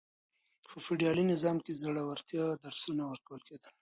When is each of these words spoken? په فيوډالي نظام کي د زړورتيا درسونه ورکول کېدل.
په 0.69 0.77
فيوډالي 0.85 1.23
نظام 1.33 1.57
کي 1.65 1.71
د 1.73 1.77
زړورتيا 1.83 2.45
درسونه 2.63 3.03
ورکول 3.07 3.41
کېدل. 3.47 3.69